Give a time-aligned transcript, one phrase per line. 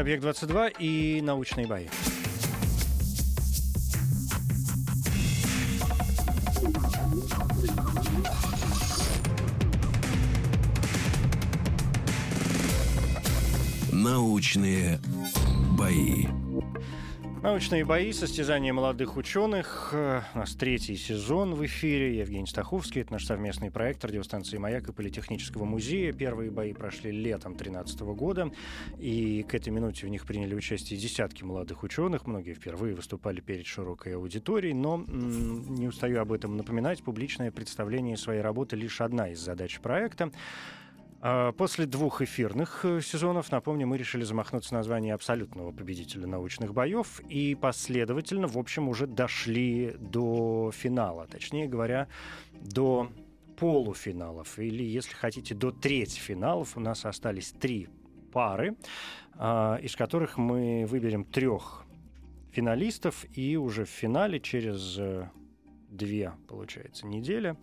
[0.00, 1.86] Это «Объект-22» и научные бои.
[13.92, 14.98] Научные
[15.76, 16.39] бои.
[17.42, 19.90] Научные бои, состязания молодых ученых.
[19.94, 22.18] Э, У нас третий сезон в эфире.
[22.18, 23.00] Евгений Стаховский.
[23.00, 26.12] Это наш совместный проект радиостанции «Маяк» и Политехнического музея.
[26.12, 28.50] Первые бои прошли летом 2013 года.
[28.98, 32.26] И к этой минуте в них приняли участие десятки молодых ученых.
[32.26, 34.74] Многие впервые выступали перед широкой аудиторией.
[34.74, 37.02] Но не устаю об этом напоминать.
[37.02, 40.30] Публичное представление своей работы лишь одна из задач проекта.
[41.22, 46.72] А После двух эфирных э, сезонов, напомню, мы решили замахнуться на звание абсолютного победителя научных
[46.72, 51.26] боев и последовательно, в общем, уже дошли до финала.
[51.26, 52.08] Точнее говоря,
[52.54, 53.12] до
[53.58, 54.58] полуфиналов.
[54.58, 56.78] Или, если хотите, до трети финалов.
[56.78, 57.88] У нас остались три
[58.32, 58.76] пары,
[59.34, 61.84] а, из которых мы выберем трех
[62.50, 63.26] финалистов.
[63.34, 65.28] И уже в финале через э,
[65.90, 67.58] две, получается, недели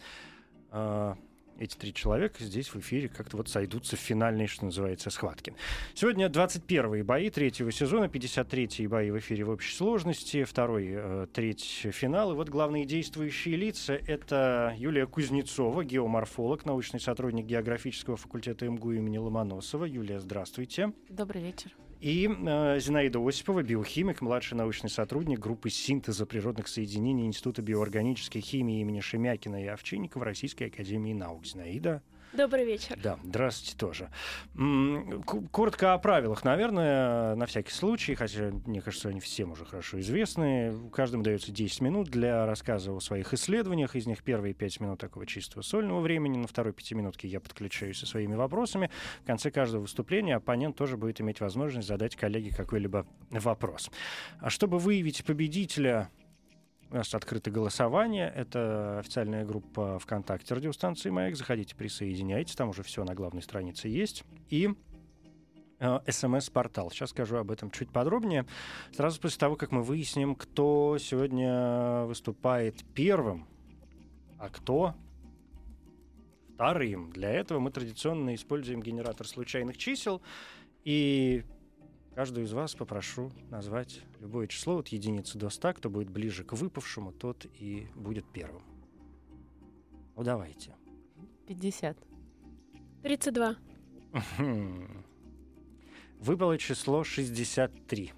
[0.70, 1.18] а,
[1.60, 5.54] эти три человека здесь в эфире как-то вот сойдутся в финальной, что называется, схватке.
[5.94, 11.88] Сегодня 21-е бои третьего сезона, 53-е бои в эфире в общей сложности, второй, э, треть
[11.92, 12.34] финал.
[12.34, 19.18] И вот главные действующие лица— это Юлия Кузнецова, геоморфолог, научный сотрудник географического факультета МГУ имени
[19.18, 19.86] Ломоносова.
[19.86, 20.94] Юлия, здравствуйте.
[21.10, 21.72] Добрый вечер.
[22.00, 28.82] И э, Зинаида Осипова, биохимик, младший научный сотрудник группы синтеза природных соединений Института биоорганической химии
[28.82, 31.46] имени Шемякина и Овчинникова Российской Академии Наук.
[31.46, 32.04] Зинаида.
[32.34, 32.98] Добрый вечер.
[33.02, 34.10] Да, здравствуйте тоже.
[35.52, 40.90] Коротко о правилах, наверное, на всякий случай, хотя, мне кажется, они всем уже хорошо известны.
[40.92, 43.96] Каждому дается 10 минут для рассказа о своих исследованиях.
[43.96, 46.38] Из них первые 5 минут такого чистого сольного времени.
[46.38, 48.92] На второй пятиминутке я подключаюсь со своими вопросами.
[49.24, 53.90] В конце каждого выступления оппонент тоже будет иметь возможность задать коллеге какой-либо вопрос.
[54.40, 56.10] А чтобы выявить победителя
[56.90, 58.32] у нас открыто голосование.
[58.36, 61.36] Это официальная группа ВКонтакте радиостанции «Маяк».
[61.36, 62.56] Заходите, присоединяйтесь.
[62.56, 64.24] Там уже все на главной странице есть.
[64.50, 64.74] И
[65.80, 66.90] э, СМС-портал.
[66.92, 68.46] Сейчас скажу об этом чуть подробнее.
[68.94, 73.48] Сразу после того, как мы выясним, кто сегодня выступает первым,
[74.40, 74.96] а кто
[76.54, 77.12] вторым.
[77.12, 80.22] Для этого мы традиционно используем генератор случайных чисел.
[80.86, 81.44] И
[82.18, 85.72] каждую из вас попрошу назвать любое число от единицы до ста.
[85.72, 88.64] Кто будет ближе к выпавшему, тот и будет первым.
[90.16, 90.74] Ну, давайте.
[91.46, 91.96] 50.
[93.04, 93.56] 32.
[94.40, 95.04] Хм.
[96.20, 98.14] Выпало число 63.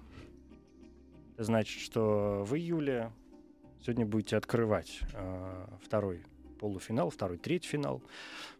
[1.34, 3.12] Это значит, что вы, Юлия,
[3.82, 6.24] сегодня будете открывать э, второй
[6.58, 8.02] полуфинал, второй третий финал.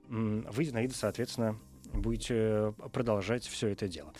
[0.07, 1.59] Вы, Зинаида, соответственно,
[1.93, 4.13] будете продолжать все это дело.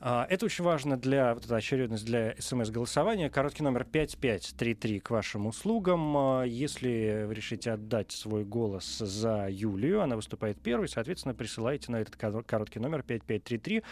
[0.00, 3.30] А, Это очень важно для вот эта очередность для смс-голосования.
[3.30, 6.16] Короткий номер 5533 к вашим услугам.
[6.16, 11.96] А, Если вы решите отдать свой голос за Юлию, она выступает первой, соответственно, присылайте на
[12.00, 13.82] этот кор- короткий номер 5533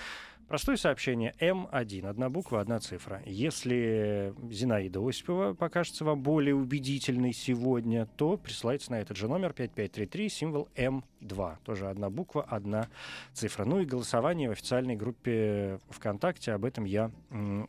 [0.49, 3.21] Простое сообщение М1, одна буква, одна цифра.
[3.27, 10.29] Если Зинаида Осипова покажется вам более убедительной сегодня, то присылайте на этот же номер 5533,
[10.29, 11.57] символ М2.
[11.65, 12.89] Тоже одна буква, одна
[13.33, 13.65] цифра.
[13.65, 17.11] Ну и голосование в официальной группе ВКонтакте, об этом я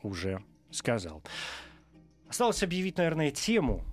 [0.04, 1.24] уже сказал.
[2.30, 3.84] Осталось объявить, наверное, тему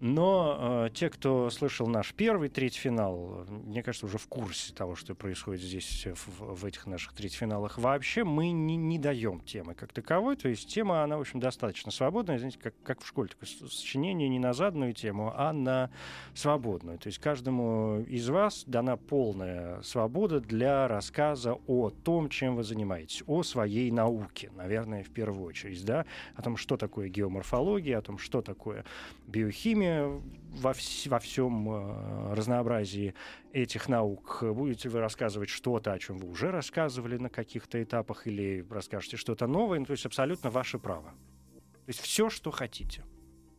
[0.00, 4.96] но э, те, кто слышал наш первый третий финал, мне кажется, уже в курсе того,
[4.96, 7.78] что происходит здесь в, в этих наших третьих финалах.
[7.78, 10.36] Вообще мы не, не даем темы как таковой.
[10.36, 12.38] То есть тема, она, в общем, достаточно свободная.
[12.38, 13.28] Знаете, как, как в школе.
[13.28, 15.90] Такое сочинение не на заданную тему, а на
[16.34, 16.98] свободную.
[16.98, 23.22] То есть каждому из вас дана полная свобода для рассказа о том, чем вы занимаетесь,
[23.26, 26.04] о своей науке, наверное, в первую очередь, да,
[26.34, 28.84] о том, что такое геоморфология, о том, что такое
[29.26, 33.14] биохимия во, вс- во всем э, разнообразии
[33.52, 34.42] этих наук.
[34.42, 39.46] Будете вы рассказывать что-то, о чем вы уже рассказывали на каких-то этапах, или расскажете что-то
[39.46, 41.10] новое, ну, то есть абсолютно ваше право.
[41.52, 43.04] То есть все, что хотите.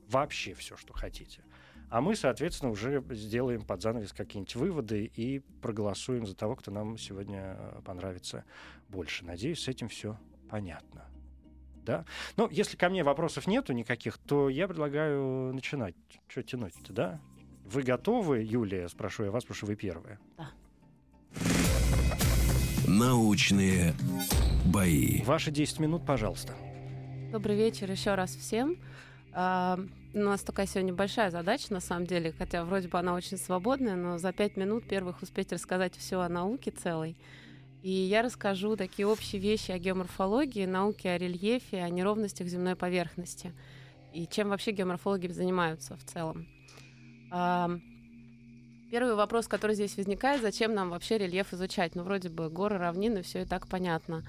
[0.10, 1.44] Вообще все, что хотите.
[1.90, 6.98] А мы, соответственно, уже сделаем под занавес какие-нибудь выводы и проголосуем за того, кто нам
[6.98, 8.44] сегодня э, понравится
[8.90, 9.26] больше.
[9.26, 10.18] Надеюсь, с этим все
[10.50, 11.06] понятно.
[11.86, 12.06] Да?
[12.36, 15.96] Ну, если ко мне вопросов нету никаких, то я предлагаю начинать.
[16.28, 17.20] Что тянуть-то, да?
[17.66, 18.90] Вы готовы, Юлия?
[18.90, 20.20] Спрошу я вас, потому что вы первая.
[20.38, 20.50] Да.
[22.88, 23.94] Научные
[24.66, 25.22] бои.
[25.24, 26.54] Ваши 10 минут, пожалуйста.
[27.32, 28.78] Добрый вечер еще раз всем.
[29.34, 29.80] А,
[30.14, 33.96] у нас такая сегодня большая задача, на самом деле, хотя вроде бы она очень свободная,
[33.96, 37.18] но за пять минут первых успеть рассказать все о науке целой.
[37.86, 43.54] И я расскажу такие общие вещи о геоморфологии, науке о рельефе, о неровностях земной поверхности.
[44.12, 46.48] И чем вообще геоморфологи занимаются в целом.
[48.90, 51.94] Первый вопрос, который здесь возникает, зачем нам вообще рельеф изучать?
[51.94, 54.24] Ну, вроде бы горы, равнины, все и так понятно.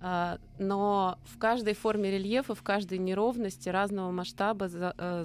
[0.00, 5.24] А, но в каждой форме рельефа, в каждой неровности разного масштаба э,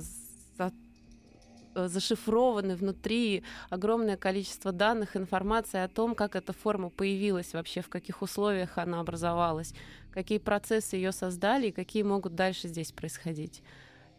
[1.75, 8.21] зашифрованы внутри огромное количество данных, информации о том, как эта форма появилась вообще, в каких
[8.21, 9.73] условиях она образовалась,
[10.11, 13.61] какие процессы ее создали и какие могут дальше здесь происходить.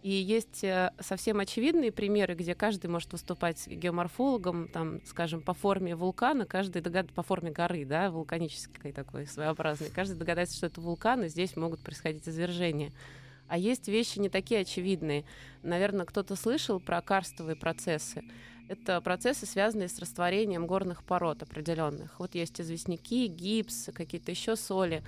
[0.05, 5.97] И есть э, совсем очевидные примеры, где каждый может выступать геоморфологом, там, скажем, по форме
[5.97, 11.25] вулкана, каждый догадается, по форме горы, да, вулканической такой своеобразный, каждый догадается, что это вулкан,
[11.25, 12.93] и здесь могут происходить извержения.
[13.49, 15.25] А есть вещи не такие очевидные.
[15.63, 18.23] Наверное, кто-то слышал про карстовые процессы.
[18.69, 22.19] Это процессы, связанные с растворением горных пород определенных.
[22.19, 25.05] Вот есть известняки, гипс, какие-то еще соли.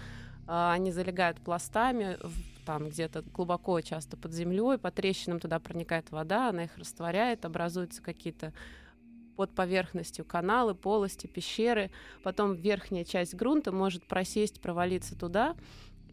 [0.46, 2.18] А, они залегают пластами
[2.66, 8.02] там где-то глубоко, часто под землей, по трещинам туда проникает вода, она их растворяет, образуются
[8.02, 8.52] какие-то
[9.36, 11.90] под поверхностью каналы, полости, пещеры.
[12.22, 15.54] Потом верхняя часть грунта может просесть, провалиться туда,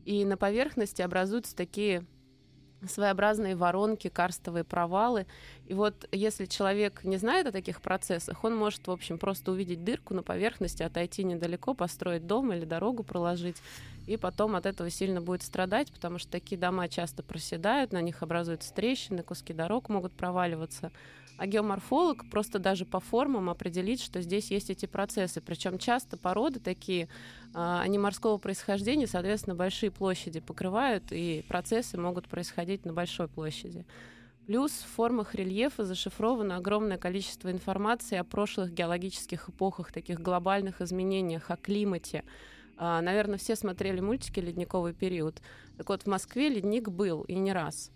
[0.05, 2.05] и на поверхности образуются такие
[2.87, 5.25] своеобразные воронки, карстовые провалы.
[5.67, 9.83] И вот если человек не знает о таких процессах, он может, в общем, просто увидеть
[9.83, 13.57] дырку на поверхности, отойти недалеко, построить дом или дорогу проложить,
[14.05, 18.21] и потом от этого сильно будет страдать, потому что такие дома часто проседают, на них
[18.21, 20.91] образуются трещины, куски дорог могут проваливаться.
[21.43, 25.41] А геоморфолог просто даже по формам определит, что здесь есть эти процессы.
[25.41, 27.09] Причем часто породы такие,
[27.53, 33.85] а, они морского происхождения, соответственно, большие площади покрывают, и процессы могут происходить на большой площади.
[34.47, 41.51] Плюс в формах рельефа зашифровано огромное количество информации о прошлых геологических эпохах, таких глобальных изменениях,
[41.51, 42.23] о климате.
[42.77, 45.41] А, наверное, все смотрели мультики «Ледниковый период».
[45.75, 47.91] Так вот, в Москве ледник был, и не раз.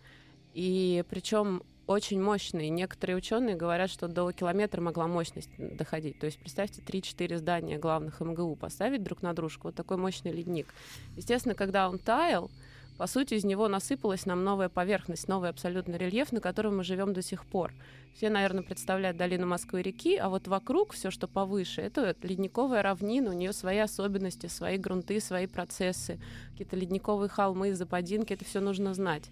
[0.54, 2.70] И причем очень мощный.
[2.70, 6.20] Некоторые ученые говорят, что до километра могла мощность доходить.
[6.20, 9.70] То есть представьте 3-4 здания главных МГУ поставить друг на дружку.
[9.70, 10.68] Вот такой мощный ледник.
[11.16, 12.52] Естественно, когда он таял,
[12.98, 17.14] по сути, из него насыпалась нам новая поверхность, новый абсолютно рельеф, на котором мы живем
[17.14, 17.72] до сих пор.
[18.16, 23.30] Все, наверное, представляют долину Москвы реки, а вот вокруг все, что повыше, это ледниковая равнина,
[23.30, 26.20] у нее свои особенности, свои грунты, свои процессы,
[26.52, 29.30] какие-то ледниковые холмы, западинки, это все нужно знать.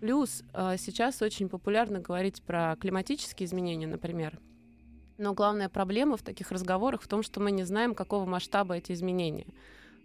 [0.00, 4.38] Плюс а, сейчас очень популярно говорить про климатические изменения, например.
[5.18, 8.92] Но главная проблема в таких разговорах в том, что мы не знаем, какого масштаба эти
[8.92, 9.46] изменения.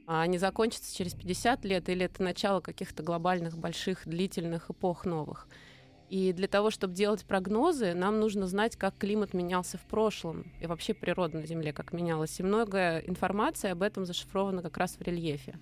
[0.08, 5.48] А они закончатся через 50 лет или это начало каких-то глобальных, больших, длительных эпох новых.
[6.10, 10.68] И для того, чтобы делать прогнозы, нам нужно знать, как климат менялся в прошлом и
[10.68, 12.38] вообще природа на Земле как менялась.
[12.40, 15.58] И много информации об этом зашифровано как раз в рельефе.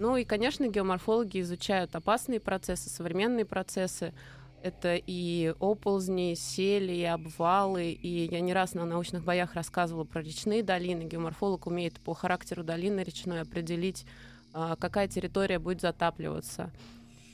[0.00, 4.14] Ну и, конечно, геоморфологи изучают опасные процессы, современные процессы.
[4.62, 7.90] Это и оползни, сели, и обвалы.
[7.90, 11.02] И я не раз на научных боях рассказывала про речные долины.
[11.02, 14.06] Геоморфолог умеет по характеру долины речной определить,
[14.54, 16.70] а, какая территория будет затапливаться.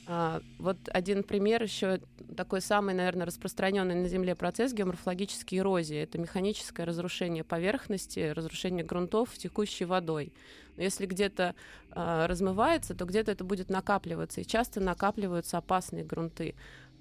[0.09, 1.99] А, вот один пример еще
[2.37, 5.97] такой самый, наверное, распространенный на Земле процесс геоморфологической эрозии.
[5.97, 10.31] Это механическое разрушение поверхности, разрушение грунтов текущей водой.
[10.77, 11.55] Но если где-то
[11.91, 14.39] э, размывается, то где-то это будет накапливаться.
[14.39, 16.55] И часто накапливаются опасные грунты.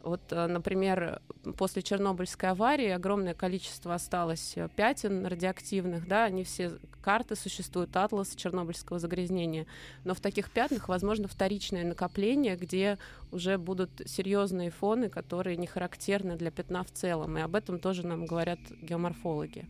[0.07, 1.21] Вот, э, например,
[1.59, 8.37] после Чернобыльской аварии огромное количество осталось э, пятен радиоактивных, да, они все, карты существуют, атлас
[8.37, 9.67] чернобыльского загрязнения,
[10.05, 12.99] но в таких пятнах возможно вторичное накопление, где
[13.33, 18.07] уже будут серьезные фоны, которые не характерны для пятна в целом, и об этом тоже
[18.07, 19.67] нам говорят геоморфологи.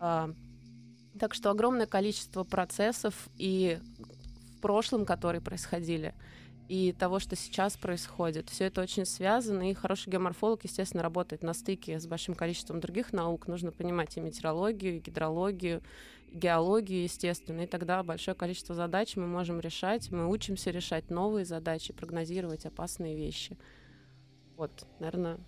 [0.00, 0.30] А,
[1.20, 3.78] так что огромное количество процессов и
[4.56, 6.14] в прошлом, которые происходили,
[6.68, 8.50] и того, что сейчас происходит.
[8.50, 13.12] Все это очень связано, и хороший геоморфолог, естественно, работает на стыке с большим количеством других
[13.12, 13.48] наук.
[13.48, 15.82] Нужно понимать и метеорологию, и гидрологию,
[16.28, 20.10] и геологию, естественно, и тогда большое количество задач мы можем решать.
[20.10, 23.56] Мы учимся решать новые задачи, прогнозировать опасные вещи.
[24.56, 25.38] Вот, наверное,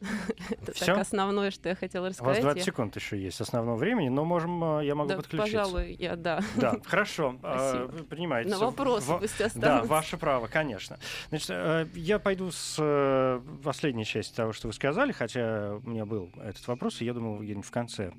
[0.50, 0.86] Это Всё?
[0.86, 2.42] так основное, что я хотела У вас рассказать.
[2.42, 5.58] 20 Я- секунд еще есть основного времени, но можем, э, я могу Да, подключиться.
[5.58, 6.40] пожалуй, я, да.
[6.56, 7.36] Да, хорошо.
[7.42, 8.04] э, Спасибо.
[8.04, 8.50] Принимайте.
[8.50, 9.88] На вопросы Во- пусть Да, останутся.
[9.88, 10.98] ваше право, конечно.
[11.30, 16.30] Значит, э, я пойду с последней части того, что вы сказали, хотя у меня был
[16.42, 18.12] этот вопрос, и я думал где-нибудь в конце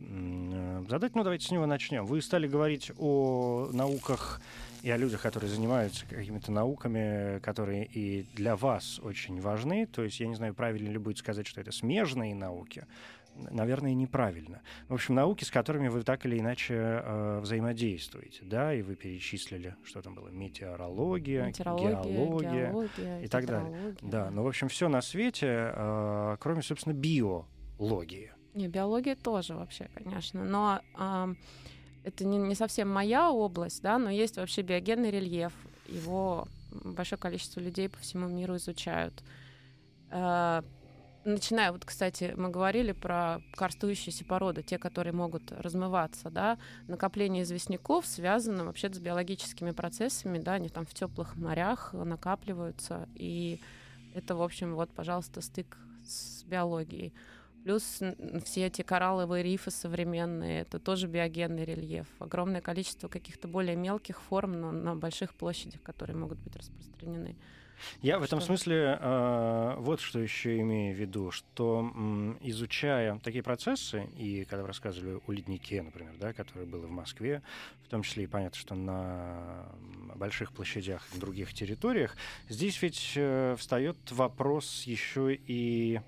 [0.89, 1.15] задать.
[1.15, 2.05] Ну, давайте с него начнем.
[2.05, 4.41] Вы стали говорить о науках
[4.81, 9.85] и о людях, которые занимаются какими-то науками, которые и для вас очень важны.
[9.85, 12.85] То есть, я не знаю, правильно ли будет сказать, что это смежные науки.
[13.35, 14.61] Наверное, неправильно.
[14.89, 19.75] В общем, науки, с которыми вы так или иначе э, взаимодействуете, да, и вы перечислили,
[19.83, 23.95] что там было, метеорология, Метеорология, геология, геология, и так далее.
[24.01, 28.33] да, ну, в общем, все на свете, э, кроме, собственно, биологии.
[28.55, 30.43] Не, биология тоже вообще, конечно.
[30.43, 31.37] Но ам,
[32.09, 35.53] это не, не совсем моя область, да, но есть вообще биогенный рельеф.
[35.87, 39.23] Его большое количество людей по всему миру изучают.
[40.11, 40.61] Э,
[41.25, 48.07] Начиная, вот, кстати, мы говорили про карстующиеся породы, те, которые могут размываться, да, накопление известняков
[48.07, 53.59] связано вообще с биологическими процессами, да, они там в теплых морях накапливаются, и
[54.15, 57.13] это, в общем, вот, пожалуйста, стык с биологией.
[57.63, 58.01] Плюс
[58.45, 62.07] все эти коралловые рифы современные, это тоже биогенный рельеф.
[62.19, 67.35] Огромное количество каких-то более мелких форм, но на больших площадях, которые могут быть распространены.
[68.01, 68.47] Я в этом Что?
[68.47, 74.63] смысле э, вот что еще имею в виду, что м, изучая такие процессы, и когда
[74.63, 77.41] вы рассказывали о леднике, например, да, который был в Москве,
[77.85, 79.65] в том числе и понятно, что на
[80.15, 82.15] больших площадях и других территориях,
[82.47, 86.01] здесь ведь э, встает вопрос еще и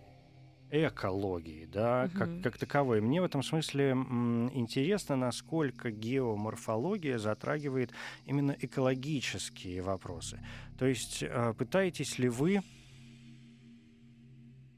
[0.71, 2.41] экологии, да, как, Мгм.
[2.41, 3.01] как таковой.
[3.01, 7.91] Мне в этом смысле м, интересно, насколько геоморфология затрагивает
[8.25, 10.39] именно экологические вопросы.
[10.77, 12.61] То есть э, пытаетесь ли вы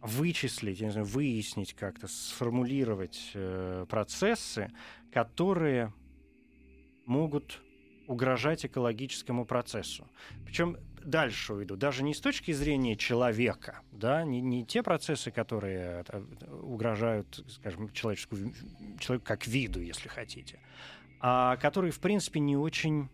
[0.01, 4.71] вычислить, я не знаю, выяснить как-то, сформулировать э, процессы,
[5.11, 5.93] которые
[7.05, 7.61] могут
[8.07, 10.07] угрожать экологическому процессу.
[10.45, 16.03] Причем дальше уйду, даже не с точки зрения человека, да, не, не те процессы, которые
[16.07, 16.21] э,
[16.61, 18.53] угрожают, скажем, человеческому,
[18.99, 20.59] человеку как виду, если хотите,
[21.19, 23.09] а которые, в принципе, не очень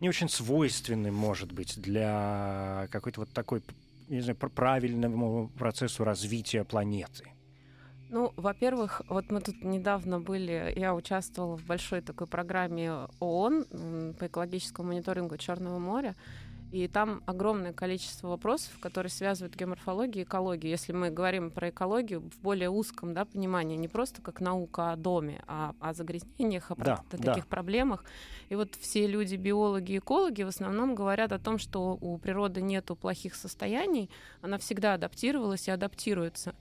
[0.00, 3.62] не очень свойственны, может быть, для какой-то вот такой,
[4.08, 7.32] не знаю, пр- правильному процессу развития планеты.
[8.10, 14.26] Ну, во-первых, вот мы тут недавно были, я участвовала в большой такой программе ООН по
[14.26, 16.16] экологическому мониторингу Черного моря,
[16.70, 20.70] и там огромное количество вопросов, которые связывают геоморфологию и экологию.
[20.70, 24.96] Если мы говорим про экологию в более узком да, понимании, не просто как наука о
[24.96, 27.32] доме, а о загрязнениях, о, про- Да, о да.
[27.32, 28.04] таких проблемах.
[28.50, 32.60] И вот все люди, биологи и экологи, в основном говорят о том, что у природы
[32.60, 34.10] нету плохих состояний,
[34.42, 36.54] она всегда адаптировалась и адаптируется.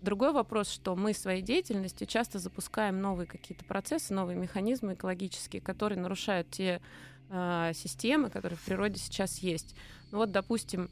[0.00, 5.98] Другой вопрос, что мы своей деятельностью часто запускаем новые какие-то процессы, новые механизмы экологические, которые
[5.98, 6.80] нарушают те
[7.30, 9.74] а, системы, которые в природе сейчас есть.
[10.12, 10.88] Ну вот, допустим,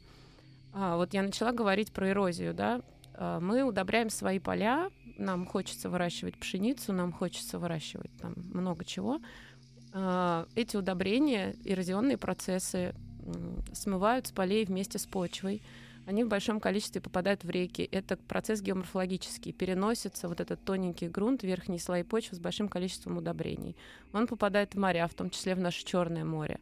[0.73, 2.81] а, вот я начала говорить про эрозию, да,
[3.13, 9.19] А, мы удобряем свои поля, нам хочется выращивать пшеницу, нам хочется выращивать там много чего.
[10.53, 12.93] Эти удобрения, эрозионные процессы
[13.25, 15.63] м, смывают с полей вместе с почвой.
[16.07, 17.87] Они в большом количестве попадают в реки.
[17.91, 19.51] Это процесс геоморфологический.
[19.51, 23.75] Переносится вот этот тоненький грунт, верхние слои почвы с большим количеством удобрений.
[24.13, 26.61] Он попадает в моря, в том числе в наше Черное море.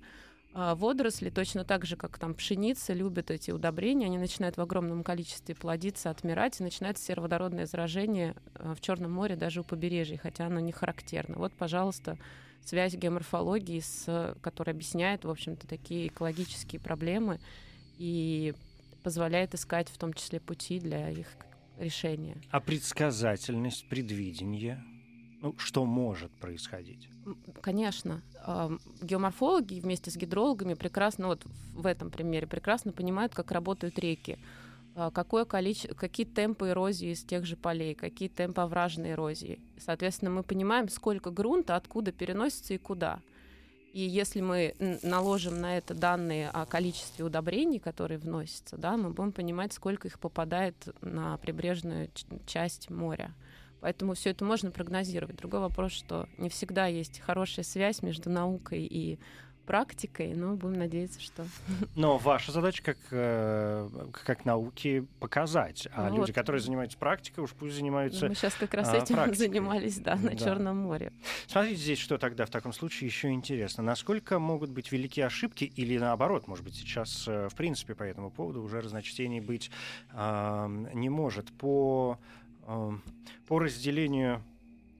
[0.56, 4.08] А водоросли точно так же, как там пшеница, любят эти удобрения.
[4.08, 9.36] Они начинают в огромном количестве плодиться, отмирать, и начинается сероводородное заражение а, в Черном море
[9.36, 11.38] даже у побережья, хотя оно не характерно.
[11.38, 12.18] Вот, пожалуйста,
[12.64, 17.40] связь геоморфологии, с, которая объясняет, в общем-то, такие экологические проблемы
[18.00, 18.56] и
[19.06, 21.28] позволяет искать в том числе пути для их
[21.78, 22.42] решения.
[22.50, 24.84] А предсказательность, предвидение,
[25.44, 27.08] ну, что может происходить?
[27.62, 31.46] Конечно, ам, геоморфологи вместе с гидрологами прекрасно, вот
[31.76, 34.40] в этом примере, прекрасно понимают, как работают реки,
[34.96, 39.60] а, какое количество, какие темпы эрозии из тех же полей, какие темпы овражной эрозии.
[39.78, 43.20] Соответственно, мы понимаем, сколько грунта, откуда переносится и куда.
[43.96, 49.32] И если мы наложим на это данные о количестве удобрений, которые вносятся, да, мы будем
[49.32, 52.10] понимать, сколько их попадает на прибрежную
[52.46, 53.34] часть моря.
[53.80, 55.38] Поэтому все это можно прогнозировать.
[55.38, 59.18] Другой вопрос, что не всегда есть хорошая связь между наукой и
[59.66, 61.46] практикой, но будем надеяться, что...
[61.96, 63.90] Но ваша задача как, э,
[64.26, 66.36] как науки показать, а Ну люди, вот.
[66.36, 68.28] которые занимаются практикой, уж пусть занимаются...
[68.28, 69.48] Мы сейчас как раз а, этим практикой.
[69.48, 70.38] занимались, да, на Да.
[70.38, 71.12] Черном море.
[71.48, 73.84] Смотрите здесь, что тогда в таком случае еще интересно.
[73.84, 78.32] Насколько могут быть велики ошибки или наоборот, может быть, сейчас э, в принципе по этому
[78.32, 79.72] поводу уже разночтений быть
[80.14, 82.20] не может по,
[82.66, 84.44] по разделению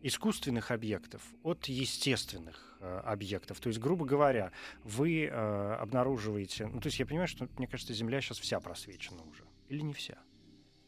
[0.02, 3.60] искусственных объектов от естественных э, объектов.
[3.60, 4.52] То есть, грубо говоря,
[4.84, 6.68] вы э, обнаруживаете...
[6.68, 9.44] Ну, то есть я понимаю, что, мне кажется, Земля сейчас вся просвечена уже.
[9.70, 10.18] Или не вся?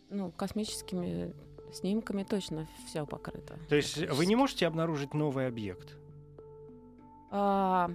[0.09, 1.33] Ну, космическими
[1.73, 3.57] снимками точно все покрыто.
[3.69, 5.97] То есть вы не можете обнаружить новый объект?
[7.29, 7.91] А,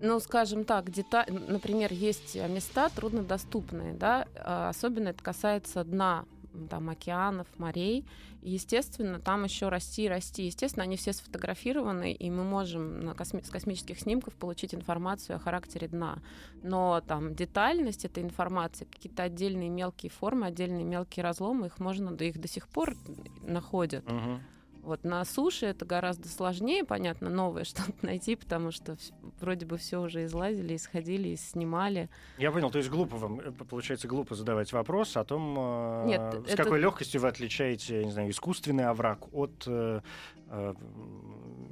[0.00, 1.26] ну, скажем так, дета...
[1.28, 6.26] например, есть места труднодоступные, да, а, особенно это касается дна
[6.66, 8.04] там, океанов, морей.
[8.42, 10.46] И, естественно, там еще расти и расти.
[10.46, 15.38] Естественно, они все сфотографированы, и мы можем на косми- с космических снимков получить информацию о
[15.38, 16.18] характере дна.
[16.62, 22.24] Но там детальность этой информации, какие-то отдельные мелкие формы, отдельные мелкие разломы, их можно, да
[22.24, 22.96] их до сих пор
[23.42, 24.04] находят.
[24.10, 24.42] Мгм.
[24.82, 28.96] Вот на суше это гораздо сложнее, понятно, новое что-то найти, потому что
[29.40, 32.08] вроде бы все уже излазили, исходили, снимали.
[32.38, 36.46] Я понял, то есть глупо вам, э, получается, глупо задавать вопрос о том, э, Нет,
[36.48, 40.00] с это- какой легкостью вы отличаете, не знаю, искусственный овраг от э,
[40.50, 40.74] э,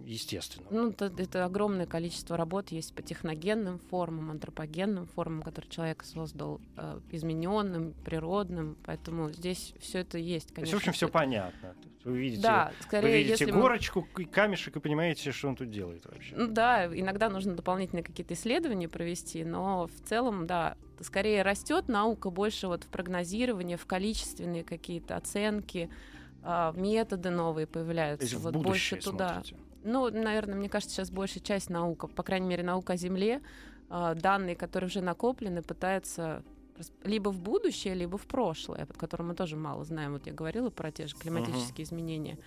[0.05, 0.73] естественного.
[0.73, 6.61] Ну, это, это огромное количество работ есть по техногенным формам, антропогенным формам, которые человек создал,
[6.77, 8.77] э, измененным, природным.
[8.85, 10.75] Поэтому здесь все это есть, То конечно.
[10.77, 11.75] есть, в общем, все это- понятно.
[12.07, 15.33] То есть Вы видите, Да, вы скорее, видите если мы- горочку и камешек и понимаете,
[15.33, 16.37] что он тут делает вообще.
[16.37, 22.31] Ну да, иногда нужно дополнительные какие-то исследования провести, но в целом, да, скорее растет наука
[22.31, 25.91] больше вот в прогнозировании, в количественные какие-то оценки,
[26.45, 28.25] а, методы новые То появляются.
[28.25, 29.33] есть в вот будущее больше туда.
[29.35, 29.57] смотрите.
[29.83, 33.41] Ну, наверное, мне кажется, сейчас большая часть наука, по крайней мере, наука о Земле,
[33.91, 36.45] а, данные, которые уже накоплены, пытаются
[37.05, 40.13] либо в будущее, либо в прошлое, под которым мы тоже мало знаем.
[40.13, 42.39] Вот я говорила про те же климатические изменения.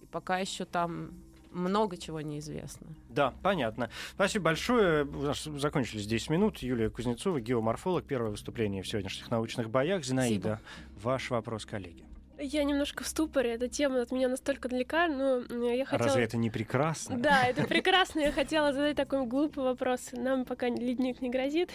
[0.00, 1.12] И пока еще там
[1.52, 2.88] много чего неизвестно.
[3.08, 3.88] Да, понятно.
[4.12, 5.04] Спасибо большое.
[5.04, 6.58] У нас закончились 10 минут.
[6.58, 8.04] Юлия Кузнецова, геоморфолог.
[8.04, 10.04] Первое выступление в сегодняшних научных боях.
[10.04, 10.60] Зинаида,
[11.02, 12.04] ваш вопрос, коллеги.
[12.38, 15.38] Я немножко в ступоре, эта тема от меня настолько далека, но
[15.70, 16.08] я хотела...
[16.08, 17.16] Разве это не прекрасно?
[17.16, 18.20] Да, это прекрасно.
[18.20, 20.10] Я хотела задать такой глупый вопрос.
[20.12, 21.70] Нам пока ледник не грозит.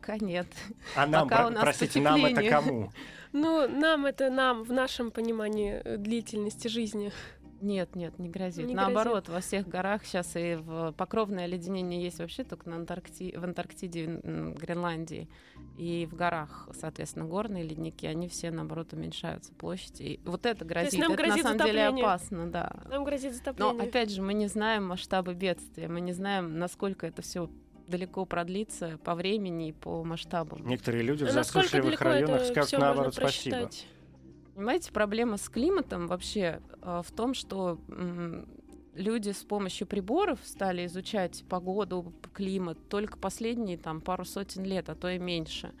[0.00, 0.46] Пока нет.
[0.94, 2.90] А нам, Пока про- у нас простите, нам это кому?
[3.32, 7.12] Ну, нам это нам, в нашем понимании э, длительности жизни.
[7.60, 8.66] Нет, нет, не грозит.
[8.66, 13.36] Не Наоборот, во всех горах сейчас и в покровное оледенение есть вообще только на Антаркти...
[13.36, 14.06] в Антарктиде,
[14.56, 15.28] Гренландии.
[15.78, 20.00] И в горах, соответственно, горные ледники, они все, наоборот, уменьшаются площадь.
[20.00, 20.98] И вот это грозит.
[21.00, 22.04] нам это грозит на самом деле затопление.
[22.04, 22.76] опасно, да.
[22.88, 23.82] Нам грозит Но затопление.
[23.82, 27.50] опять же, мы не знаем масштабы бедствия, мы не знаем, насколько это все
[27.86, 30.66] далеко продлится по времени и по масштабам.
[30.66, 33.70] Некоторые люди в засушливых районах скажут наоборот спасибо.
[34.54, 37.78] Понимаете, проблема с климатом вообще э, в том, что
[38.94, 44.94] люди с помощью приборов стали изучать погоду, климат только последние там пару сотен лет, а
[44.94, 45.74] то и меньше.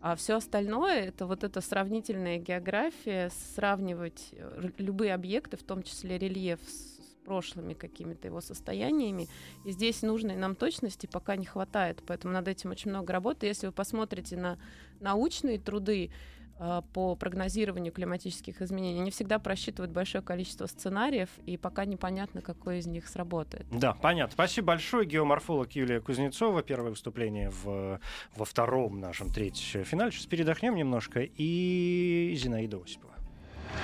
[0.00, 6.18] А все остальное это вот эта сравнительная география, сравнивать э, любые объекты, в том числе
[6.18, 6.97] рельеф с
[7.28, 9.28] прошлыми какими-то его состояниями.
[9.66, 13.46] И здесь нужной нам точности пока не хватает, поэтому над этим очень много работы.
[13.46, 14.58] Если вы посмотрите на
[15.00, 16.10] научные труды,
[16.58, 22.78] э, по прогнозированию климатических изменений, они всегда просчитывают большое количество сценариев, и пока непонятно, какой
[22.78, 23.66] из них сработает.
[23.70, 24.32] Да, понятно.
[24.32, 25.06] Спасибо большое.
[25.06, 26.62] Геоморфолог Юлия Кузнецова.
[26.62, 28.00] Первое выступление в,
[28.34, 30.12] во втором нашем третьем финале.
[30.12, 31.20] Сейчас передохнем немножко.
[31.20, 33.12] И Зинаида Осипова.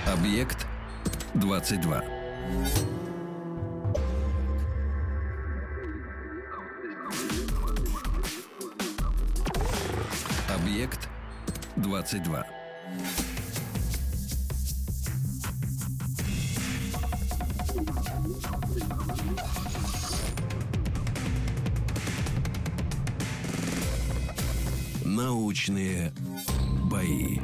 [0.07, 0.67] Объект
[1.35, 3.14] 22.
[10.65, 11.11] Объект
[11.77, 12.47] 22.
[25.05, 26.15] Научные
[26.91, 27.41] бои.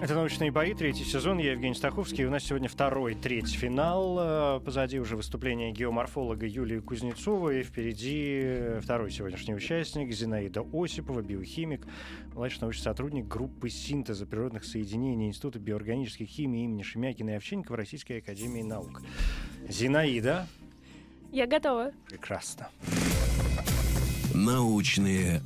[0.00, 1.38] Это «Научные бои», третий сезон.
[1.38, 2.22] Я Евгений Стаховский.
[2.22, 4.58] И у нас сегодня второй, третий финал.
[4.58, 7.64] Э, Позади уже выступление геоморфолога Юлии Кузнецовой.
[7.64, 11.84] Впереди второй сегодняшний участник Зинаида Осипова, биохимик,
[12.32, 18.18] младший научный сотрудник группы синтеза природных соединений Института биоорганической химии имени Шемякина и Овчинникова Российской
[18.18, 19.02] Академии Наук.
[19.68, 20.46] Зинаида.
[21.32, 21.90] Я готова.
[22.08, 22.68] Прекрасно.
[24.32, 25.42] Научные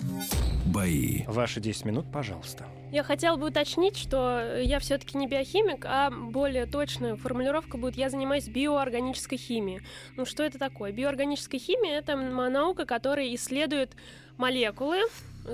[0.67, 1.23] бои.
[1.27, 2.67] Ваши 10 минут, пожалуйста.
[2.93, 8.11] Я хотела бы уточнить, что я все-таки не биохимик, а более точная формулировка будет «я
[8.11, 9.81] занимаюсь биоорганической химией».
[10.19, 10.93] Ну что это такое?
[10.93, 13.93] Биоорганическая химия— это наука, которая исследует
[14.37, 14.99] молекулы,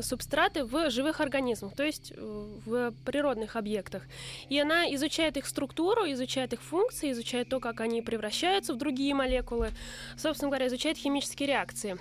[0.02, 4.02] субстраты в живых организмах, то есть в природных объектах.
[4.48, 9.14] И она изучает их структуру, изучает их функции, изучает то, как они превращаются в другие
[9.14, 9.70] молекулы,
[10.16, 11.98] собственно говоря, изучает химические реакции.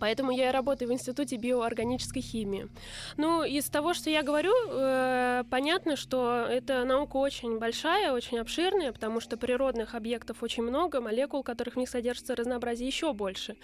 [0.00, 2.68] Поэтому я работаю в Институте биоорганической химии.
[3.16, 8.92] Ну, из того, что я говорю, э, понятно, что эта наука очень большая, очень обширная,
[8.92, 13.56] потому что природных объектов очень много, молекул, которых в них содержится разнообразие еще больше.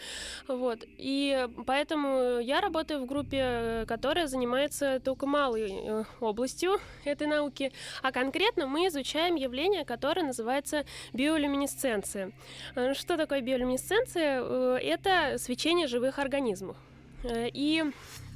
[0.49, 0.81] Вот.
[0.99, 8.13] И поэтому я работаю в группе, которая занимается только малой э, областью этой науки, а
[8.13, 12.33] конкретно мы изучаем явление, которое называется биолюминесценция.
[12.75, 14.43] Э, что такое биолюминесценция?
[14.43, 16.77] Э, это свечение живых организмов.
[17.25, 17.85] Э, и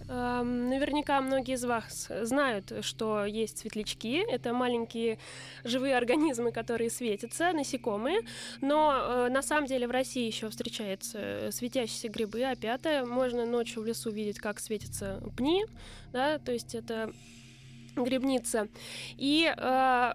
[0.09, 4.25] э, Наверняка многие из вас знают, что есть светлячки.
[4.31, 5.19] Это маленькие
[5.65, 8.21] живые организмы, которые светятся, насекомые.
[8.61, 12.43] Но э, на самом деле в России еще встречаются светящиеся грибы.
[12.43, 15.65] А пятое, можно ночью в лесу видеть, как светятся пни.
[16.13, 16.39] Да?
[16.39, 17.13] То есть это
[17.97, 18.69] грибница.
[19.17, 20.13] И э,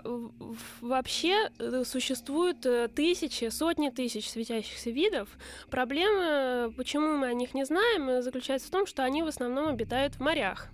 [0.82, 5.30] вообще э, существуют э, тысячи, сотни тысяч светящихся видов.
[5.70, 10.16] Проблема, почему мы о них не знаем, заключается в том, что они в основном обитают
[10.16, 10.68] в морях.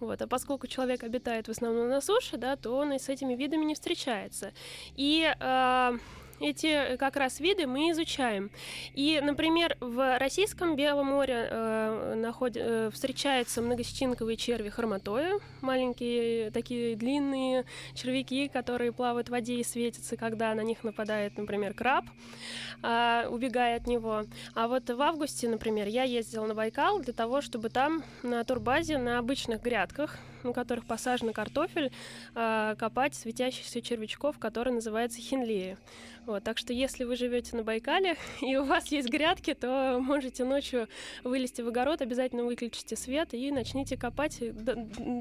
[0.00, 0.20] Вот.
[0.22, 3.64] А поскольку человек обитает в основном на суше, да, то он и с этими видами
[3.64, 4.52] не встречается.
[4.96, 5.98] И э,
[6.40, 8.50] эти э, как раз виды мы изучаем.
[8.94, 12.56] И, например, в российском Белом море э, наход...
[12.56, 20.16] э, встречаются многосчинковые черви хроматоя, маленькие такие длинные червяки, которые плавают в воде и светятся,
[20.16, 22.04] когда на них нападает, например, краб,
[22.82, 24.24] э, убегая от него.
[24.54, 28.98] А вот в августе, например, я ездила на Байкал для того, чтобы там на турбазе
[28.98, 31.92] на обычных грядках, на которых посажен картофель,
[32.34, 35.76] э, копать светящихся червячков, которые называются хинлеи.
[36.26, 40.44] Вот, так что если вы живете на Байкале и у вас есть грядки, то можете
[40.44, 40.88] ночью
[41.24, 44.42] вылезти в огород, обязательно выключите свет и начните копать.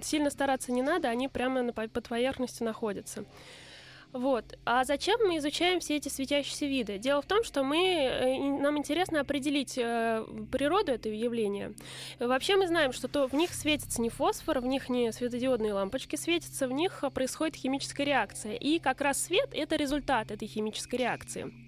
[0.04, 3.26] Сильно стараться не надо, они прямо на, под поверхностью находятся.
[4.13, 4.58] Вот.
[4.65, 6.98] А зачем мы изучаем все эти светящиеся виды?
[6.98, 11.74] Дело в том, что мы, э, нам интересно определить э, природу этого явления.
[12.20, 16.15] Вообще мы знаем, что то в них светится не фосфор, в них не светодиодные лампочки
[16.15, 18.56] светятся, в них происходит химическая реакция.
[18.56, 21.67] И как раз свет— это результат этой химической реакции.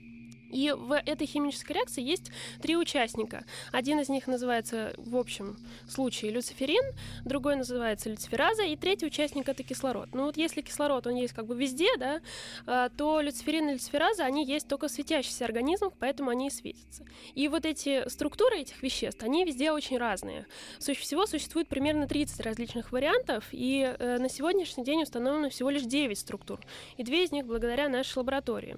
[0.49, 2.31] И в этой химической реакции есть
[2.61, 3.45] три участника.
[3.71, 5.57] Один из них называется в общем
[5.87, 6.83] случае люциферин,
[7.25, 10.09] другой называется люцифераза, и третий участник это кислород.
[10.13, 12.21] Ну вот если кислород, он есть как бы везде, да,
[12.65, 17.05] а, то люциферин и люцифераза, они есть только в светящихся организмах, поэтому они и светятся.
[17.35, 20.45] И вот эти структуры этих веществ, они везде очень разные.
[20.79, 26.17] Всего существует примерно 30 различных вариантов, и э, на сегодняшний день установлено всего лишь 9
[26.17, 26.59] структур,
[26.97, 28.77] и две из них благодаря нашей лаборатории.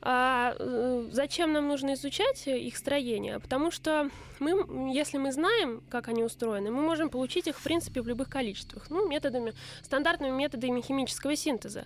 [0.00, 3.38] А, э, Зачем нам нужно изучать их строение?
[3.38, 8.00] Потому что мы, если мы знаем, как они устроены, мы можем получить их, в принципе,
[8.00, 8.86] в любых количествах.
[8.88, 11.84] Ну, методами, стандартными методами химического синтеза.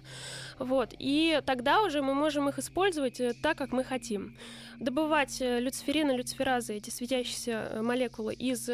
[0.61, 0.95] Вот.
[1.01, 4.37] И тогда уже мы можем их использовать э, так, как мы хотим.
[4.81, 8.67] Добывать э, люциферин и люциферазы, эти светящиеся э, молекулы, из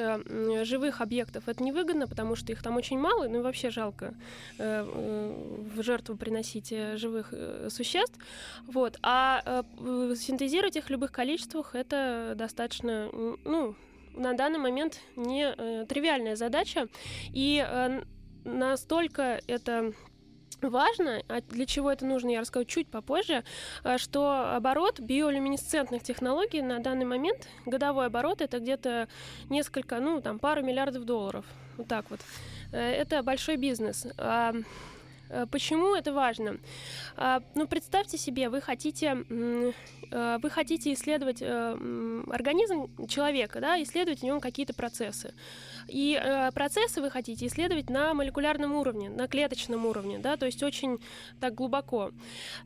[0.67, 4.15] живых объектов, это невыгодно, потому что их там очень мало, ну и вообще жалко
[4.59, 7.33] в жертву приносить живых
[7.69, 8.19] существ.
[8.67, 8.99] Вот.
[9.03, 9.65] А
[10.17, 13.09] синтезировать их в любых количествах это достаточно,
[13.45, 13.75] ну,
[14.15, 16.89] на данный момент не э, тривиальная задача.
[17.33, 18.03] И э,
[18.45, 19.93] настолько это
[20.71, 23.45] важно, а для чего это нужно, я расскажу чуть попозже,
[23.85, 29.09] э, что оборот биолюминесцентных технологий на данный момент, годовой оборот, это где-то
[29.49, 31.45] несколько, ну, там, пару миллиардов долларов.
[31.77, 32.21] Вот так вот.
[32.73, 34.07] Э, это большой бизнес.
[35.33, 36.59] Э, почему это важно?
[37.17, 44.21] А, ну, представьте себе, вы хотите, э, вы хотите исследовать э, организм человека, да, исследовать
[44.21, 45.35] в нем какие-то процессы.
[45.89, 46.21] И
[46.55, 50.99] процессы вы хотите исследовать на молекулярном уровне, на клеточном уровне, да, то есть очень
[51.41, 52.13] так глубоко.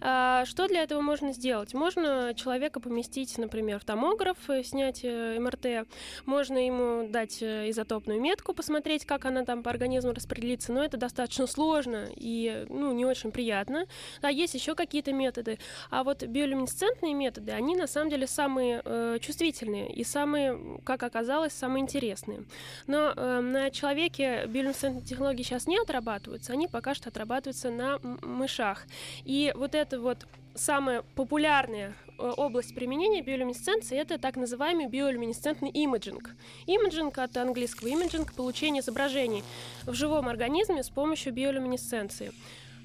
[0.01, 1.73] А, что для этого можно сделать?
[1.73, 5.89] Можно человека поместить, например, в томограф, снять МРТ,
[6.27, 11.47] можно ему дать изотопную метку, посмотреть, как она там по организму распределится, но это достаточно
[11.47, 13.87] сложно и ну, не очень приятно.
[14.23, 15.59] А есть еще какие-то методы.
[15.91, 21.53] А вот биолюминесцентные методы, они на самом деле самые э, чувствительные и самые, как оказалось,
[21.53, 22.45] самые интересные.
[22.87, 28.87] Но э, на человеке биолюминесцентные технологии сейчас не отрабатываются, они пока что отрабатываются на мышах.
[29.25, 36.31] И вот это вот самое популярное э, область применения биолюминесценции— это так называемый биолюминесцентный имиджинг.
[36.67, 39.45] Имиджинг от английского imaging— получение изображений
[39.85, 42.33] в живом организме с помощью биолюминесценции.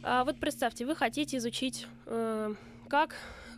[0.03, 2.53] А вот представьте, вы хотите изучить, э,
[2.89, 3.15] как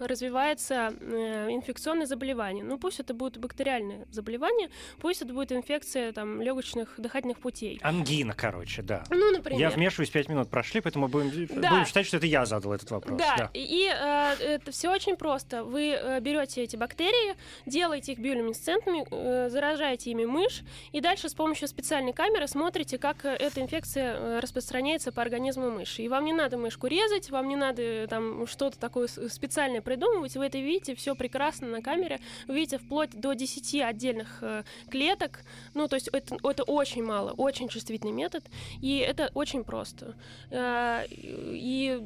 [0.08, 2.64] развивается э, инфекционное заболевание.
[2.64, 7.80] Ну, пусть это будет бактериальное заболевание, пусть это будет инфекция там, легочных дыхательных путей.
[7.84, 9.04] Ангина, короче, да.
[9.10, 9.60] Ну, например.
[9.60, 11.70] Я вмешиваюсь, пять минут прошли, поэтому будем, Да.
[11.70, 13.20] будем считать, что это я задал этот вопрос.
[13.20, 13.50] Да, Да.
[13.54, 15.64] и э, это все очень просто.
[15.64, 17.36] Вы э, берете эти бактерии,
[17.66, 20.62] делаете их биолюминесцентными, э, заражаете ими мышь,
[20.92, 25.70] и дальше с помощью специальной камеры смотрите, как э, эта инфекция э, распространяется по организму
[25.72, 26.02] мыши.
[26.02, 30.36] И вам не надо мышку резать, вам не надо э, там что-то такое специальное придумывать.
[30.36, 32.20] Вы это видите, все прекрасно на камере.
[32.48, 35.42] Вы видите вплоть до 10 отдельных э, клеток.
[35.74, 38.44] Ну, то есть это, это очень мало, очень чувствительный метод,
[38.82, 40.16] и это очень просто.
[40.52, 42.00] Э, И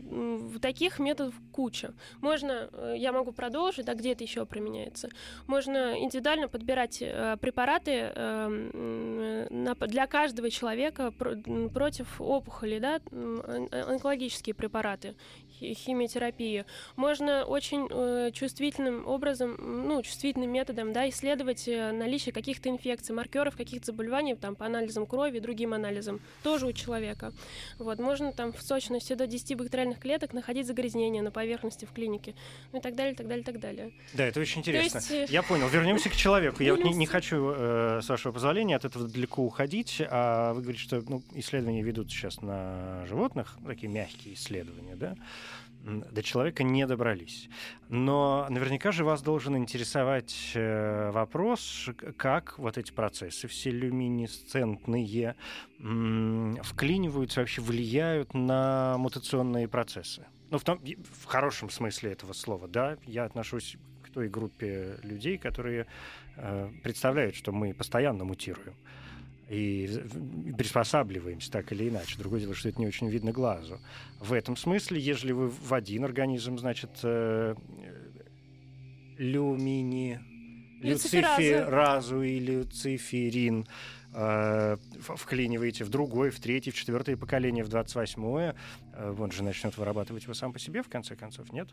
[0.61, 1.93] таких методов куча.
[2.21, 5.09] Можно, э, я могу продолжить, да, где это еще применяется.
[5.47, 11.35] Можно индивидуально подбирать э, препараты э, на- для каждого человека про-
[11.73, 15.15] против опухоли, да, он- онкологические препараты,
[15.59, 16.65] химиотерапию.
[16.95, 23.55] Можно очень э, чувствительным образом, ну, чувствительным методом, да, исследовать э, наличие каких-то инфекций, маркеров
[23.55, 27.33] каких-то заболеваний, там, по анализам крови и другим анализам, тоже у человека.
[27.79, 32.35] Вот, можно там в сочности до 10 бактериальных клеток находить загрязнения на поверхности в клинике,
[32.71, 33.91] ну и так далее, так далее, так далее.
[34.13, 34.97] Да, это очень интересно.
[34.97, 35.67] есть, э, Я понял.
[35.67, 36.63] Вернемся к человеку.
[36.63, 40.01] Я вот не, не хочу, э, с вашего позволения, от этого далеко уходить.
[40.09, 45.15] А вы говорите, что ну, исследования ведут сейчас на животных, такие мягкие исследования, да?
[45.87, 47.47] До человека не добрались.
[47.87, 55.35] Но наверняка же вас должен интересовать э, вопрос, как вот эти процессы все люминесцентные
[55.79, 60.25] вклиниваются, вообще влияют на мутационные процессы.
[60.49, 60.81] Ну, в, том,
[61.21, 65.87] в хорошем смысле этого слова, да, я отношусь к той группе людей, которые
[66.35, 68.75] э, представляют, что мы постоянно мутируем
[69.49, 69.87] и
[70.57, 72.17] приспосабливаемся так или иначе.
[72.17, 73.79] Другое дело, что это не очень видно глазу.
[74.19, 77.55] В этом смысле, если вы в один организм, значит, э,
[79.17, 80.19] люмини,
[80.81, 81.41] Люцифераза.
[81.41, 83.67] люциферазу и люциферин
[84.13, 88.55] э, вклиниваете в другое, в третье, в четвертое поколение, в 28-е,
[88.93, 91.69] э, он же начнет вырабатывать его сам по себе, в конце концов, нет?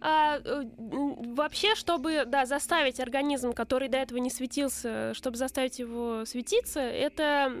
[0.00, 6.24] А, э, вообще, чтобы да, заставить организм, который до этого не светился, чтобы заставить его
[6.24, 7.52] светиться, это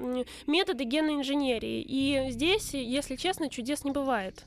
[0.46, 1.84] методы генной инженерии.
[1.86, 4.44] И здесь, если честно, чудес не бывает.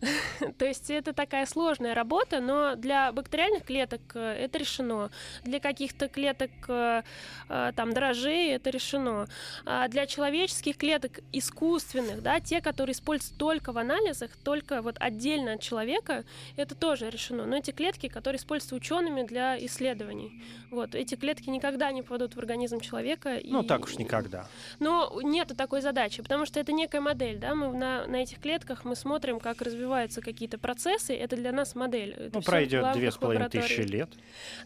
[0.58, 5.10] То есть это такая сложная работа, но для бактериальных клеток э, это решено.
[5.44, 7.02] Для каких-то клеток э,
[7.48, 9.28] там дрожжей это решено.
[9.66, 15.54] А для человеческих клеток искусственных, да, те, которые используются только в анализах, только вот отдельно
[15.54, 16.24] от человека,
[16.56, 17.25] это тоже решено.
[17.34, 22.38] Но эти клетки, которые используются учеными для исследований, вот эти клетки никогда не попадут в
[22.38, 23.40] организм человека.
[23.44, 24.48] Ну, и- так уж никогда.
[24.78, 28.84] но нету такой задачи, потому что это некая модель, да, мы на, на этих клетках
[28.84, 32.10] мы смотрим, как развиваются какие-то процессы, это для нас модель.
[32.10, 34.10] Это Ну, пройдет две с половиной тысячи лет.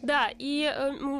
[0.01, 0.71] Да, и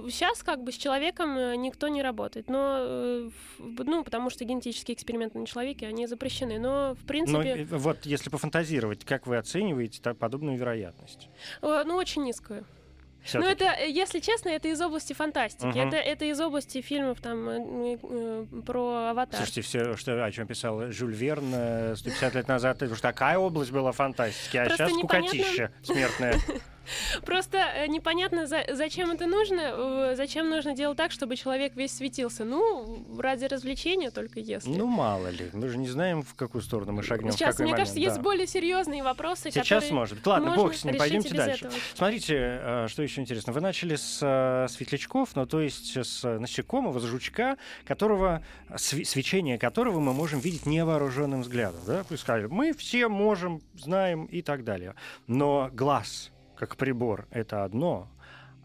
[0.09, 4.95] сейчас как бы с человеком э, никто не работает, но, э, ну, потому что генетические
[4.95, 9.37] эксперименты на человеке, они запрещены, но, в Но принципе, э, вот если пофантазировать, как вы
[9.37, 11.29] оцениваете подобную вероятность?
[11.61, 12.65] Э, ну, очень низкую.
[13.33, 15.65] Ну, это, э, если честно, это из области фантастики.
[15.65, 15.87] Мгм.
[15.87, 19.37] Это, это из области фильмов там э, э, про аватар.
[19.37, 23.37] Слушайте, все, что, о чем писал Жюль Верн э, 150 лет назад, это уж такая
[23.37, 26.39] область была фантастики, а Просто сейчас скукотища смертная.
[27.25, 30.15] Просто э, непонятно, за- зачем это нужно.
[30.15, 32.43] Зачем нужно делать так, чтобы человек весь светился?
[32.43, 34.69] Ну, ради развлечения только если.
[34.69, 35.49] Ну, мало ли.
[35.53, 37.87] Мы же не знаем, в какую сторону мы шагнем, Сейчас, какой мне момент.
[37.87, 38.21] кажется, есть да.
[38.21, 40.25] более серьезные вопросы, Сейчас которые может.
[40.27, 41.65] Ладно, бог с ним, пойдемте дальше.
[41.65, 41.79] этого.
[41.95, 43.53] Смотрите, э, что еще интересно.
[43.53, 48.43] Вы начали с э, светлячков, ну, то есть с насекомого, с жучка, которого,
[48.75, 51.81] свечение которого мы можем видеть невооруженным взглядом.
[51.85, 52.03] Да?
[52.09, 54.95] Вы сказали, мы все можем, знаем и так далее.
[55.27, 56.30] Но глаз,
[56.61, 58.07] как прибор, это одно,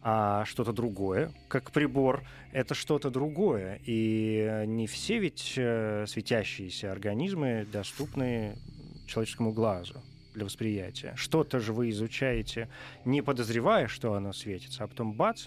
[0.03, 3.81] а что-то другое, как прибор, это что-то другое.
[3.87, 8.59] И не все ведь э, светящиеся организмы доступны
[9.07, 10.03] человеческому глазу
[10.35, 11.15] для восприятия.
[11.17, 12.69] Что-то же вы изучаете,
[13.07, 15.47] не подозревая, что оно светится, а потом бац,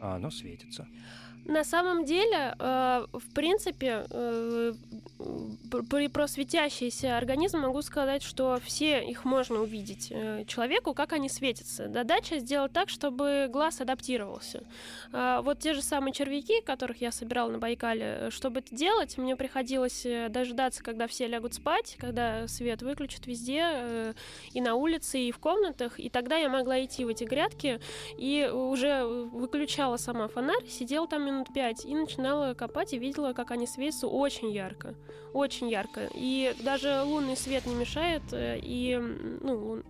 [0.00, 0.88] а оно светится.
[1.46, 4.72] На самом деле, э, в принципе, э,
[5.90, 11.28] при, про светящийся организм могу сказать, что все их можно увидеть э, человеку, как они
[11.28, 11.90] светятся.
[11.90, 14.62] Задача сделать так, чтобы глаз адаптировался.
[15.12, 19.36] Э, вот те же самые червяки, которых я собирала на Байкале, чтобы это делать, мне
[19.36, 24.14] приходилось дождаться, когда все лягут спать, когда свет выключат везде,
[24.52, 27.80] и на улице, и в комнатах, и тогда я могла идти в эти грядки
[28.16, 33.50] и уже выключала сама фонарь, сидела там минут пять и начинала копать и видела, как
[33.50, 34.94] они светятся очень ярко.
[35.32, 36.08] Очень ярко.
[36.14, 39.82] И даже лунный свет не мешает, э, и ну, лунный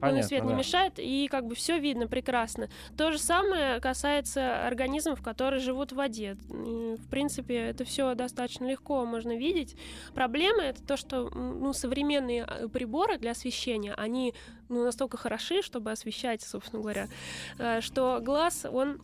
[0.00, 0.56] Понятно, свет не да.
[0.56, 2.68] мешает, и как бы все видно прекрасно.
[2.96, 6.36] То же самое касается организмов, которые живут в воде.
[6.48, 9.76] В принципе, это все достаточно легко можно видеть.
[10.14, 14.34] Проблема это то, что ну, современные а, приборы для освещения, они
[14.68, 17.08] ну, настолько хороши, чтобы освещать, собственно говоря,
[17.58, 19.00] э, что глаз, он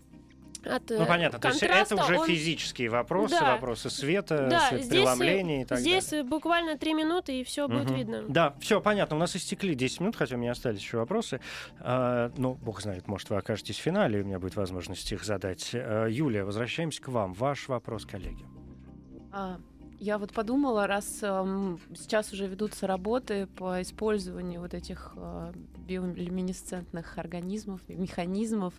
[0.66, 2.26] от Ну понятно, то есть это уже он...
[2.26, 3.54] физические вопросы, да.
[3.54, 6.22] вопросы света, да, светопреломления и так здесь далее.
[6.22, 7.78] Здесь буквально три минуты, и все угу.
[7.78, 8.24] будет видно.
[8.28, 9.16] Да, все понятно.
[9.16, 11.40] У нас истекли 10 минут, хотя у меня остались еще вопросы.
[11.80, 15.24] А, ну, бог знает, может, вы окажетесь в финале, и у меня будет возможность их
[15.24, 15.70] задать.
[15.74, 17.32] А, Юлия, возвращаемся к вам.
[17.34, 18.44] Ваш вопрос, коллеги.
[19.32, 19.58] А,
[20.02, 25.52] я вот подумала, раз э, сейчас уже ведутся работы по использованию вот этих э,
[25.86, 28.74] биолюминесцентных организмов, механизмов,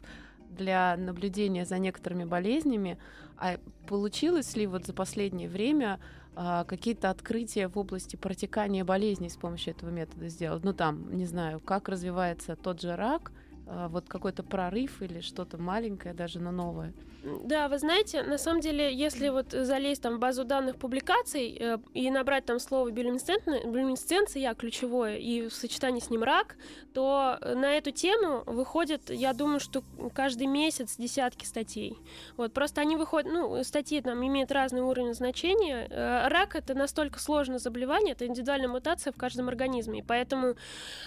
[0.56, 2.98] для наблюдения за некоторыми болезнями.
[3.38, 6.00] А получилось ли вот за последнее время
[6.36, 10.64] а, какие-то открытия в области протекания болезней с помощью этого метода сделать?
[10.64, 13.32] Ну там, не знаю, как развивается тот же рак,
[13.66, 16.94] вот какой-то прорыв или что-то маленькое даже, но новое.
[17.24, 21.78] Да, вы знаете, на самом деле, если вот залезть там в базу данных публикаций э,
[21.94, 26.58] и набрать там слово биолюминесценция ключевое и в сочетании с ним рак,
[26.94, 31.98] то на эту тему выходит, я думаю, что каждый месяц десятки статей.
[32.36, 35.88] Вот, просто они выходят, ну, статьи там имеют разный уровень значения.
[35.90, 40.56] Э, рак это настолько сложное заболевание, это индивидуальная мутация в каждом организме, и поэтому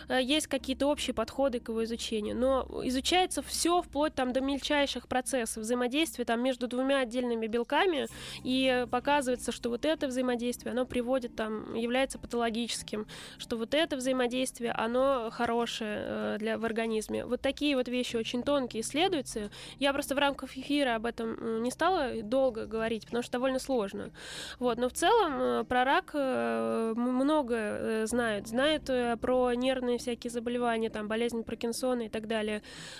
[0.09, 2.37] э, есть какие-то общие подходы к его изучению.
[2.37, 2.46] Но
[2.85, 8.07] изучается все вплоть там до мельчайших процессов взаимодействия там между двумя отдельными белками,
[8.43, 13.07] и показывается, что вот это взаимодействие, оно приводит там, является патологическим,
[13.39, 17.25] что вот это взаимодействие, оно хорошее э, для, в организме.
[17.25, 19.51] Вот такие вот вещи очень тонкие исследуются.
[19.79, 24.11] Я просто в рамках эфира об этом не стала долго говорить, потому что довольно сложно.
[24.59, 28.49] Вот, но в целом э, про рак э, много знают.
[28.49, 32.36] Знают про нервные всякие заболевания, там, болезнь Паркинсона и так далее.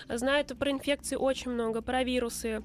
[0.09, 2.63] Знают про инфекции очень много, про вирусы.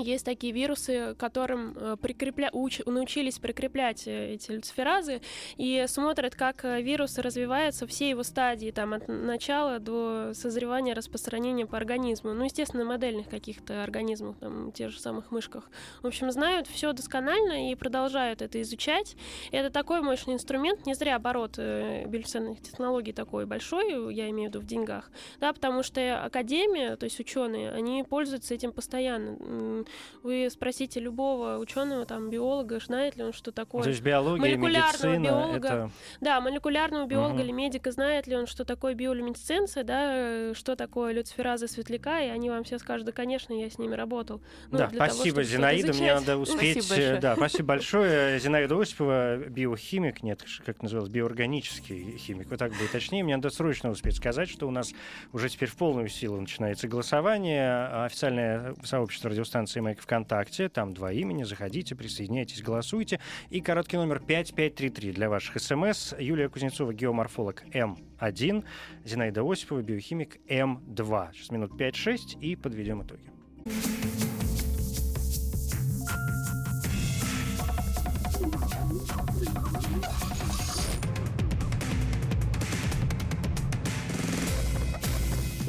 [0.00, 2.50] Есть такие вирусы, которым э, прикрепля...
[2.52, 2.80] уч...
[2.86, 5.20] научились прикреплять э, эти люциферазы
[5.56, 11.66] и смотрят, как э, вирус развивается все его стадии, там, от начала до созревания, распространения
[11.66, 12.32] по организму.
[12.32, 15.70] Ну, естественно, модельных каких-то организмов, там, тех же самых мышках.
[16.02, 19.16] В общем, знают все досконально и продолжают это изучать.
[19.50, 24.54] И это такой мощный инструмент, не зря оборот биолюцинных технологий такой большой, я имею в
[24.54, 29.84] виду в деньгах, да, потому что академия, то есть ученые, они пользуются этим постоянно
[30.22, 33.82] вы спросите любого ученого, там, биолога, знает ли он, что такое.
[33.82, 35.68] То есть биология, молекулярного медицина, биолога.
[35.68, 35.90] Это...
[36.20, 37.42] Да, молекулярного биолога угу.
[37.42, 42.50] или медика, знает ли он, что такое биолюминесценция, да, что такое люцифераза светляка, и они
[42.50, 44.40] вам все скажут, да, конечно, я с ними работал.
[44.70, 46.84] Ну, да, спасибо, того, Зинаида, мне надо успеть.
[46.84, 48.38] Спасибо да, спасибо большое.
[48.38, 53.22] Зинаида Осипова, биохимик, нет, как называлось, биоорганический химик, вот так будет точнее.
[53.22, 54.92] Мне надо срочно успеть сказать, что у нас
[55.32, 57.86] уже теперь в полную силу начинается голосование.
[58.04, 60.68] Официальное сообщество радиостанции редакции Майк ВКонтакте.
[60.68, 61.44] Там два имени.
[61.44, 63.20] Заходите, присоединяйтесь, голосуйте.
[63.50, 66.14] И короткий номер 5533 для ваших смс.
[66.18, 68.64] Юлия Кузнецова, геоморфолог М1.
[69.04, 71.32] Зинаида Осипова, биохимик М2.
[71.32, 73.30] Сейчас минут 5-6 и подведем итоги.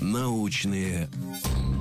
[0.01, 1.09] Научные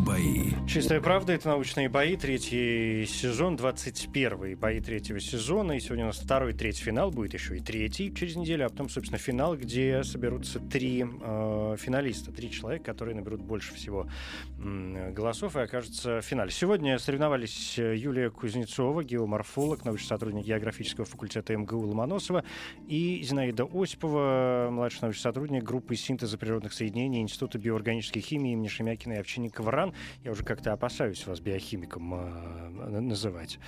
[0.06, 0.52] бои.
[0.68, 5.72] Чистая правда, это научные бои, третий сезон, 21 бои третьего сезона.
[5.72, 8.88] И сегодня у нас второй, третий финал, будет еще и третий через неделю, а потом,
[8.88, 14.08] собственно, финал, где соберутся три э, финалиста, три человека, которые наберут больше всего
[14.58, 16.50] э, голосов и окажутся в финале.
[16.52, 22.44] Сегодня соревновались Юлия Кузнецова, геоморфолог, научный сотрудник географического факультета МГУ Ломоносова,
[22.86, 29.14] и Зинаида Осипова, младший научный сотрудник группы синтеза природных соединений Института биоорганической химии имени Шемякина
[29.14, 29.94] и Овчинникова РАН.
[30.24, 33.58] Я уже как-то опасаюсь вас биохимиком э, называть.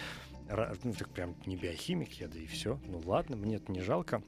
[0.83, 2.81] Ну, так прям не биохимик я, да и все.
[2.87, 4.23] Ну ладно, мне это не жалко.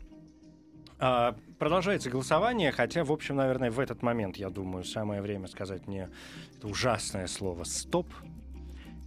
[1.02, 5.86] А, продолжается голосование, хотя, в общем, наверное, в этот момент, я думаю, самое время сказать
[5.88, 6.10] мне
[6.58, 8.06] это ужасное слово «стоп».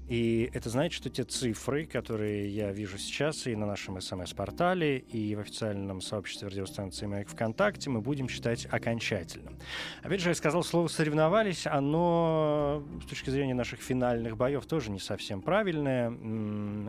[0.07, 5.35] И это значит, что те цифры, которые я вижу сейчас и на нашем СМС-портале, и
[5.35, 9.57] в официальном сообществе радиостанции «Маяк ВКонтакте» мы будем считать окончательным.
[10.01, 14.99] Опять же, я сказал слово «соревновались», оно с точки зрения наших финальных боев тоже не
[14.99, 16.11] совсем правильное.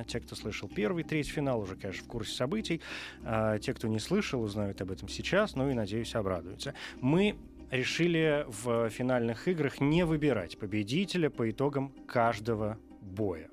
[0.04, 2.80] Те, кто слышал первый, третий финал, уже, конечно, в курсе событий.
[3.22, 6.74] А те, кто не слышал, узнают об этом сейчас, ну и, надеюсь, обрадуются.
[7.00, 7.36] Мы
[7.70, 12.78] решили в финальных играх не выбирать победителя по итогам каждого
[13.14, 13.48] боя.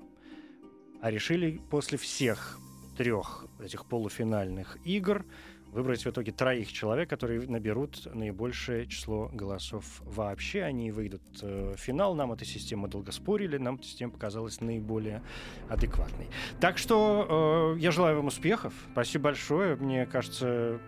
[1.00, 2.58] А решили после всех
[2.96, 5.24] трех этих полуфинальных игр
[5.72, 10.62] выбрать в итоге троих человек, которые наберут наибольшее число голосов вообще.
[10.62, 12.14] Они выйдут э, в финал.
[12.14, 15.22] Нам эта система долго спорили, нам эта система показалась наиболее
[15.70, 16.28] адекватной.
[16.60, 18.74] Так что э, я желаю вам успехов.
[18.92, 19.76] Спасибо большое.
[19.76, 20.78] Мне кажется,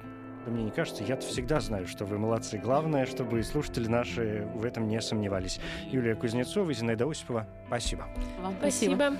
[0.45, 2.59] да мне не кажется, я всегда знаю, что вы молодцы.
[2.59, 5.61] Главное, чтобы слушатели наши в этом не сомневались.
[5.91, 8.07] Юлия Кузнецова, Зинаида Осипова, спасибо.
[8.41, 8.95] Вам спасибо.
[8.95, 9.17] спасибо.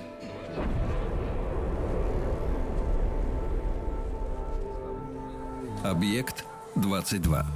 [5.85, 6.45] Объект
[6.77, 7.47] 22.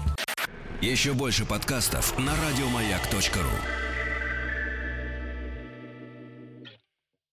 [0.83, 3.88] Еще больше подкастов на радиомаяк.ру.